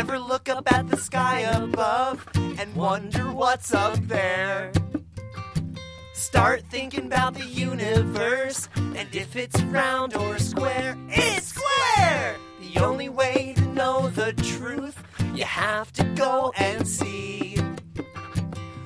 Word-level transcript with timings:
Ever 0.00 0.18
look 0.18 0.48
up 0.48 0.72
at 0.72 0.88
the 0.88 0.96
sky 0.96 1.40
above 1.40 2.26
and 2.34 2.74
wonder 2.74 3.30
what's 3.32 3.74
up 3.74 3.98
there? 4.08 4.72
Start 6.14 6.62
thinking 6.70 7.04
about 7.04 7.34
the 7.34 7.44
universe 7.44 8.70
and 8.76 9.14
if 9.14 9.36
it's 9.36 9.60
round 9.64 10.16
or 10.16 10.38
square, 10.38 10.96
it's 11.10 11.48
square! 11.48 12.36
The 12.62 12.80
only 12.80 13.10
way 13.10 13.52
to 13.58 13.64
know 13.74 14.08
the 14.08 14.32
truth, 14.32 15.04
you 15.34 15.44
have 15.44 15.92
to 15.92 16.04
go 16.14 16.50
and 16.56 16.88
see. 16.88 17.58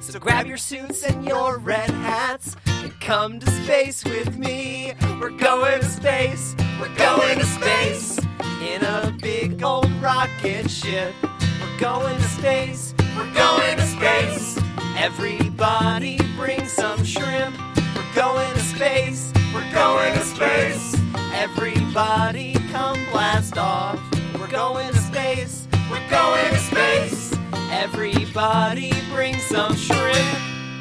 So 0.00 0.18
grab 0.18 0.48
your 0.48 0.56
suits 0.56 1.04
and 1.04 1.24
your 1.24 1.58
red 1.58 1.90
hats 1.90 2.56
and 2.66 3.00
come 3.00 3.38
to 3.38 3.48
space 3.62 4.04
with 4.04 4.36
me. 4.36 4.94
We're 5.20 5.30
going 5.30 5.80
to 5.80 5.86
space, 5.86 6.56
we're 6.80 6.96
going 6.96 7.38
to 7.38 7.46
space 7.46 8.23
in 8.66 8.82
a 8.84 9.14
big 9.20 9.62
old 9.62 9.90
rocket 10.00 10.70
ship. 10.70 11.14
We're 11.60 11.78
going 11.78 12.16
to 12.16 12.22
space, 12.22 12.94
we're 13.16 13.32
going 13.34 13.76
to 13.76 13.86
space. 13.86 14.58
Everybody 14.96 16.18
bring 16.36 16.66
some 16.66 17.04
shrimp. 17.04 17.56
We're 17.94 18.14
going 18.14 18.52
to 18.52 18.60
space, 18.60 19.32
we're 19.52 19.72
going 19.72 20.14
to 20.14 20.24
space. 20.24 20.96
Everybody 21.32 22.54
come 22.72 22.98
blast 23.10 23.58
off. 23.58 24.00
We're 24.38 24.48
going 24.48 24.92
to 24.92 24.98
space, 24.98 25.68
we're 25.90 26.08
going 26.08 26.50
to 26.52 26.58
space. 26.58 27.36
Everybody 27.70 28.92
bring 29.10 29.38
some 29.38 29.76
shrimp. 29.76 30.38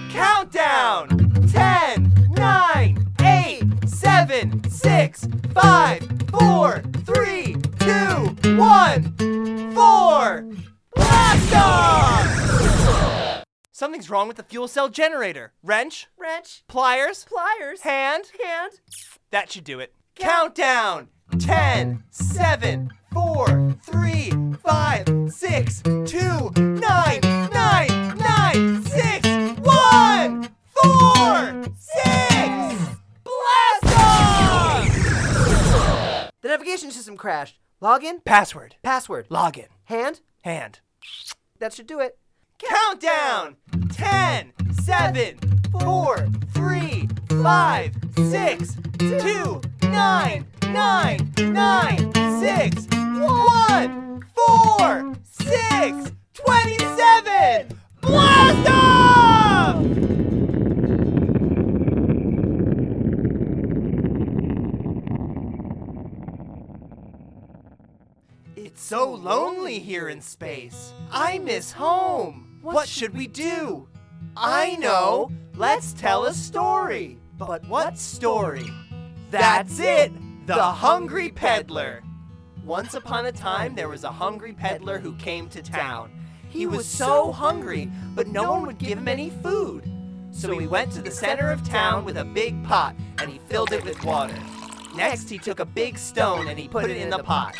Countdown 0.09 1.07
10, 1.51 2.33
9, 2.37 3.07
8, 3.21 3.89
7, 3.89 4.69
6, 4.69 5.27
5, 5.53 6.02
4, 6.02 6.02
3, 6.02 6.02
2, 8.53 8.59
1, 8.59 9.73
4. 9.73 10.45
Blast 10.93 11.55
off! 11.55 13.43
Something's 13.71 14.11
wrong 14.11 14.27
with 14.27 14.37
the 14.37 14.43
fuel 14.43 14.67
cell 14.67 14.89
generator. 14.89 15.53
Wrench, 15.63 16.05
Wrench, 16.19 16.63
pliers, 16.67 17.25
pliers, 17.25 17.81
hand. 17.81 18.25
hand. 18.45 18.73
That 19.31 19.51
should 19.51 19.63
do 19.63 19.79
it. 19.79 19.95
Countdown 20.13 21.07
10, 21.39 22.03
7, 22.11 22.91
4, 23.11 23.75
3, 23.81 24.31
5, 24.63 25.33
6, 25.33 25.81
2, 25.81 26.51
9, 26.55 26.79
9, 26.79 27.21
9, 27.49 28.83
6, 28.83 29.27
1, 29.61 30.49
4, 30.83 31.63
6. 31.75 32.07
Blast 33.23 33.85
off! 33.97 34.85
The 36.41 36.49
navigation 36.49 36.91
system 36.91 37.17
crashed. 37.17 37.57
Login, 37.83 38.23
Password. 38.23 38.77
password, 38.81 39.27
Login. 39.27 39.67
hand. 39.83 40.21
Hand. 40.45 40.79
That 41.59 41.73
should 41.73 41.85
do 41.85 41.99
it. 41.99 42.17
Countdown 42.57 43.57
10, 43.91 44.53
7, 44.71 45.37
4, 45.81 46.27
3, 46.53 47.09
5, 47.43 47.95
6, 48.15 48.77
2, 48.99 49.61
9, 49.83 50.47
9, 50.63 51.33
9, 51.37 52.13
6, 52.39 52.87
1, 53.19 54.23
4, 54.33 55.15
6, 55.23 56.11
27. 56.35 57.79
It's 68.55 68.83
so 68.83 69.11
lonely 69.11 69.79
here 69.79 70.09
in 70.09 70.21
space. 70.21 70.93
I 71.11 71.39
miss 71.39 71.71
home. 71.71 72.59
What 72.61 72.87
should 72.87 73.15
we 73.15 73.25
do? 73.25 73.87
I 74.37 74.75
know. 74.75 75.31
Let's 75.55 75.91
tell 75.93 76.25
a 76.25 76.33
story. 76.33 77.17
But 77.35 77.67
what 77.67 77.97
story? 77.97 78.69
That's 79.31 79.79
it. 79.79 80.11
The 80.45 80.61
Hungry 80.61 81.29
Peddler. 81.29 82.03
Once 82.63 82.93
upon 82.93 83.25
a 83.25 83.31
time, 83.31 83.73
there 83.73 83.89
was 83.89 84.03
a 84.03 84.11
hungry 84.11 84.53
peddler 84.53 84.99
who 84.99 85.15
came 85.15 85.49
to 85.49 85.63
town. 85.63 86.11
He 86.49 86.67
was 86.67 86.85
so 86.85 87.31
hungry, 87.31 87.89
but 88.13 88.27
no 88.27 88.51
one 88.51 88.67
would 88.67 88.77
give 88.77 88.99
him 88.99 89.07
any 89.07 89.31
food. 89.31 89.91
So 90.29 90.59
he 90.59 90.67
went 90.67 90.91
to 90.91 91.01
the 91.01 91.11
center 91.11 91.49
of 91.49 91.67
town 91.67 92.05
with 92.05 92.17
a 92.17 92.23
big 92.23 92.63
pot 92.63 92.95
and 93.17 93.31
he 93.31 93.39
filled 93.49 93.71
it 93.71 93.83
with 93.83 94.03
water. 94.05 94.37
Next, 94.95 95.27
he 95.27 95.39
took 95.39 95.59
a 95.59 95.65
big 95.65 95.97
stone 95.97 96.47
and 96.47 96.59
he 96.59 96.67
put 96.67 96.89
it 96.89 96.97
in 96.97 97.09
the 97.09 97.23
pot. 97.23 97.55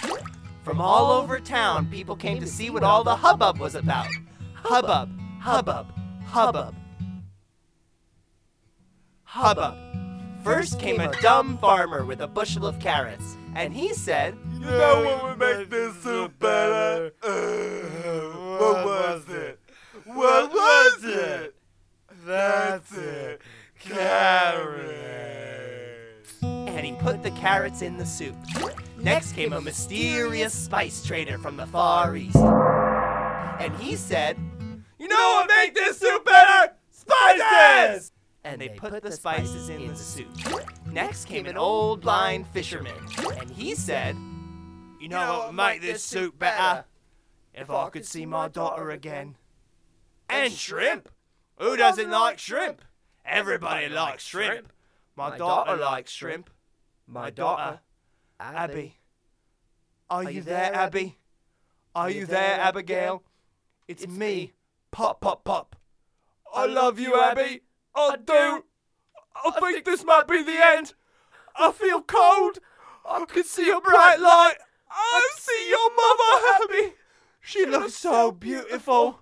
From 0.63 0.79
all 0.79 1.11
over 1.11 1.39
town, 1.39 1.87
people 1.87 2.15
came 2.15 2.39
to 2.39 2.47
see 2.47 2.69
what 2.69 2.83
all 2.83 3.03
the 3.03 3.15
hubbub 3.15 3.59
was 3.59 3.75
about. 3.75 4.07
Hubbub, 4.53 5.09
hubbub, 5.41 5.87
hubbub. 6.25 6.73
Hubbub. 9.23 9.77
First 10.41 10.79
came 10.79 11.01
a 11.01 11.11
dumb 11.21 11.57
farmer 11.57 12.05
with 12.05 12.21
a 12.21 12.27
bushel 12.27 12.65
of 12.65 12.79
carrots, 12.79 13.35
and 13.55 13.73
he 13.73 13.93
said, 13.93 14.37
You 14.53 14.59
know 14.61 15.03
what 15.03 15.23
would 15.23 15.39
make 15.39 15.69
this 15.69 15.95
soup 16.01 16.39
better? 16.39 17.11
Uh, 18.53 18.59
what 18.59 18.85
was 18.85 19.23
it? 19.29 19.42
Carrots 27.43 27.81
in 27.81 27.97
the 27.97 28.05
soup. 28.05 28.37
Next 28.97 29.33
came 29.33 29.51
a 29.51 29.59
mysterious 29.59 30.53
spice 30.53 31.05
trader 31.05 31.37
from 31.37 31.57
the 31.57 31.65
Far 31.65 32.15
East. 32.15 32.37
And 32.37 33.75
he 33.75 33.97
said, 33.97 34.37
You 34.97 35.09
know 35.09 35.15
what 35.17 35.49
make 35.49 35.75
this 35.75 35.97
soup 35.99 36.23
better? 36.23 36.73
Spices! 36.89 38.13
and 38.45 38.61
they 38.61 38.69
put 38.69 39.01
the 39.03 39.11
spices 39.11 39.67
in 39.67 39.89
the 39.89 39.95
soup. 39.95 40.29
Next 40.89 41.25
came 41.25 41.45
an 41.45 41.57
old 41.57 41.99
blind 41.99 42.47
fisherman, 42.47 42.95
and 43.37 43.49
he 43.49 43.75
said, 43.75 44.15
You 45.01 45.09
know 45.09 45.33
what 45.33 45.47
would 45.47 45.55
make 45.55 45.81
this 45.81 46.01
soup 46.01 46.39
better? 46.39 46.85
If 47.53 47.69
I 47.69 47.89
could 47.89 48.05
see 48.05 48.25
my 48.25 48.47
daughter 48.47 48.89
again. 48.89 49.35
And 50.29 50.53
shrimp! 50.53 51.09
Who 51.57 51.75
doesn't 51.75 52.09
like 52.09 52.39
shrimp? 52.39 52.81
Everybody 53.25 53.89
likes 53.89 54.23
shrimp. 54.23 54.71
My 55.17 55.37
daughter 55.37 55.75
likes 55.75 56.09
shrimp. 56.09 56.49
My 57.07 57.29
daughter, 57.29 57.79
Abby. 58.39 58.97
Are 60.09 60.29
you 60.29 60.41
there, 60.41 60.73
Abby? 60.73 61.17
Are 61.95 62.09
you 62.09 62.25
there, 62.25 62.59
Abigail? 62.59 63.23
It's 63.87 64.07
me, 64.07 64.53
Pop 64.91 65.21
Pop 65.21 65.43
Pop. 65.43 65.75
I 66.53 66.65
love 66.65 66.99
you, 66.99 67.19
Abby. 67.19 67.61
I 67.95 68.15
do. 68.23 68.63
I 69.45 69.59
think 69.59 69.85
this 69.85 70.03
might 70.03 70.27
be 70.27 70.43
the 70.43 70.63
end. 70.63 70.93
I 71.55 71.71
feel 71.71 72.01
cold. 72.01 72.59
I 73.07 73.25
can 73.25 73.43
see 73.43 73.69
a 73.69 73.79
bright 73.81 74.19
light. 74.19 74.55
I 74.89 75.29
see 75.37 75.69
your 75.69 75.95
mother, 75.95 76.83
Abby. 76.87 76.93
She 77.41 77.65
looks 77.65 77.95
so 77.95 78.31
beautiful. 78.31 79.19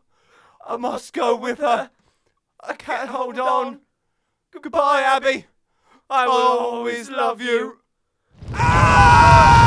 I 0.65 0.77
must 0.77 1.13
go 1.13 1.35
with 1.35 1.59
her. 1.59 1.89
I 2.63 2.73
can't 2.73 3.09
hold 3.09 3.39
on. 3.39 3.79
Goodbye, 4.51 5.01
Abby. 5.01 5.47
I 6.11 6.27
will 6.27 6.33
always 6.33 7.09
love 7.09 7.41
you. 7.41 7.77
Ah! 8.53 9.61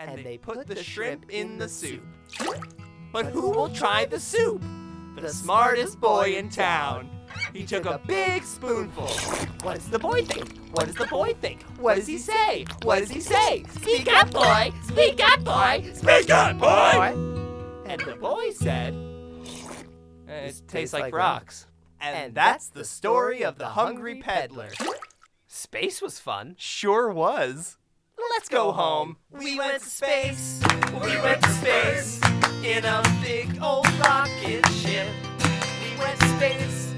and 0.00 0.24
they 0.24 0.38
put 0.38 0.66
the 0.66 0.82
shrimp 0.82 1.30
in 1.30 1.56
the 1.58 1.68
soup. 1.68 2.02
But 3.12 3.26
who 3.26 3.50
will 3.50 3.68
try 3.68 4.06
the 4.06 4.18
soup? 4.18 4.60
The 5.16 5.28
smartest 5.28 6.00
boy 6.00 6.34
in 6.36 6.48
town. 6.48 7.08
He 7.52 7.64
took 7.64 7.86
a 7.86 8.00
big 8.08 8.42
spoonful. 8.42 9.06
What 9.62 9.76
does 9.76 9.88
the 9.88 10.00
boy 10.00 10.24
think? 10.24 10.58
What 10.72 10.86
does 10.86 10.96
the 10.96 11.06
boy 11.06 11.34
think? 11.40 11.62
What 11.78 11.94
does 11.94 12.08
he 12.08 12.18
say? 12.18 12.64
What 12.82 12.98
does 12.98 13.10
he 13.10 13.20
say? 13.20 13.62
Speak 13.70 14.12
up, 14.12 14.32
boy! 14.32 14.72
Speak 14.82 15.20
up, 15.22 15.44
boy! 15.44 15.88
Speak 15.94 16.30
up, 16.30 16.58
boy! 16.58 17.37
The 18.08 18.16
boy 18.16 18.50
said, 18.52 18.94
It 20.26 20.62
tastes 20.66 20.94
like 20.94 21.14
rocks. 21.14 21.66
And 22.00 22.34
that's 22.34 22.68
the 22.68 22.82
story 22.82 23.44
of 23.44 23.58
the 23.58 23.66
hungry 23.66 24.22
peddler. 24.22 24.70
Space 25.46 26.00
was 26.00 26.18
fun. 26.18 26.54
Sure 26.58 27.12
was. 27.12 27.76
Let's 28.30 28.48
go 28.48 28.72
home. 28.72 29.18
We 29.30 29.58
went 29.58 29.82
to 29.82 29.90
space. 29.90 30.62
We 31.02 31.20
went 31.20 31.42
to 31.42 31.50
space 31.50 32.18
in 32.64 32.86
a 32.86 33.02
big 33.22 33.62
old 33.62 33.86
rocket 33.98 34.66
ship. 34.68 35.08
We 35.82 35.98
went 35.98 36.18
to 36.18 36.28
space. 36.28 36.94